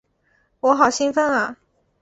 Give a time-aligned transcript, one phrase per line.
[0.61, 1.57] 我好兴奋啊！